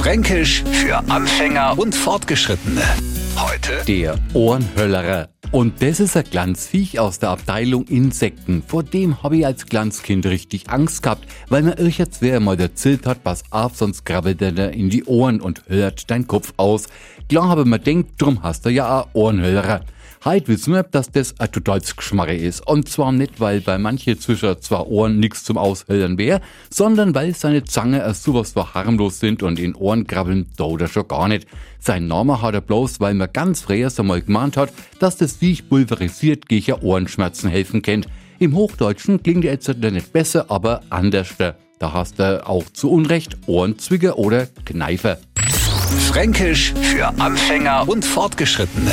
Fränkisch 0.00 0.64
für 0.64 0.96
Anfänger 1.10 1.78
und 1.78 1.94
Fortgeschrittene. 1.94 2.80
Heute 3.36 3.84
Der 3.86 4.18
Ohrenhöllerer. 4.32 5.28
Und 5.52 5.82
das 5.82 6.00
ist 6.00 6.16
ein 6.16 6.24
Glanzviech 6.24 6.98
aus 6.98 7.18
der 7.18 7.28
Abteilung 7.28 7.84
Insekten. 7.84 8.62
Vor 8.66 8.82
dem 8.82 9.22
habe 9.22 9.36
ich 9.36 9.44
als 9.44 9.66
Glanzkind 9.66 10.24
richtig 10.24 10.70
Angst 10.70 11.02
gehabt, 11.02 11.26
weil 11.50 11.62
mir 11.62 11.76
jetzt 11.78 12.22
wer 12.22 12.40
mal 12.40 12.58
erzählt 12.58 13.06
hat, 13.06 13.22
pass 13.22 13.44
auf, 13.50 13.76
sonst 13.76 14.06
krabbelt 14.06 14.40
er 14.40 14.52
dir 14.52 14.70
in 14.70 14.88
die 14.88 15.04
Ohren 15.04 15.38
und 15.38 15.64
hört 15.68 16.10
dein 16.10 16.26
Kopf 16.26 16.54
aus. 16.56 16.86
Klar 17.28 17.50
habe 17.50 17.66
mir 17.66 17.78
denkt, 17.78 18.22
drum 18.22 18.42
hast 18.42 18.64
du 18.64 18.70
ja 18.70 19.02
auch 19.02 19.08
Ohrenhöllerer. 19.12 19.82
Heute 20.22 20.48
wissen 20.48 20.74
wir, 20.74 20.82
dass 20.82 21.10
das 21.10 21.40
ein 21.40 21.50
totales 21.50 21.96
Geschmarre 21.96 22.34
ist. 22.34 22.66
Und 22.66 22.90
zwar 22.90 23.10
nicht, 23.10 23.40
weil 23.40 23.62
bei 23.62 23.78
manchen 23.78 24.20
zwischen 24.20 24.60
zwei 24.60 24.80
Ohren 24.80 25.18
nichts 25.18 25.44
zum 25.44 25.56
Aushöllern 25.56 26.18
wäre, 26.18 26.42
sondern 26.68 27.14
weil 27.14 27.34
seine 27.34 27.64
Zange 27.64 28.00
erst 28.00 28.24
sowas 28.24 28.52
so 28.52 28.74
harmlos 28.74 29.18
sind 29.18 29.42
und 29.42 29.58
in 29.58 29.74
Ohren 29.74 30.06
krabbeln 30.06 30.46
tut 30.58 30.82
er 30.82 30.88
schon 30.88 31.08
gar 31.08 31.26
nicht. 31.26 31.46
Sein 31.78 32.06
Name 32.06 32.42
hat 32.42 32.52
er 32.52 32.60
bloß, 32.60 33.00
weil 33.00 33.14
man 33.14 33.32
ganz 33.32 33.62
früher 33.62 33.90
einmal 33.96 34.20
gemahnt 34.20 34.58
hat, 34.58 34.74
dass 34.98 35.16
das 35.16 35.38
Viech 35.38 35.66
pulverisiert 35.70 36.50
gegen 36.50 36.74
Ohrenschmerzen 36.74 37.48
helfen 37.48 37.80
kennt. 37.80 38.06
Im 38.38 38.54
Hochdeutschen 38.54 39.22
klingt 39.22 39.46
er 39.46 39.52
jetzt 39.52 39.68
nicht 39.68 40.12
besser, 40.12 40.50
aber 40.50 40.82
anders. 40.90 41.34
Da 41.38 41.92
hast 41.94 42.18
du 42.18 42.46
auch 42.46 42.64
zu 42.74 42.90
Unrecht 42.90 43.38
Ohrenzwigger 43.46 44.18
oder 44.18 44.48
Kneifer. 44.66 45.16
Fränkisch 46.08 46.74
für 46.74 47.08
Anfänger 47.18 47.88
und 47.88 48.04
Fortgeschrittene. 48.04 48.92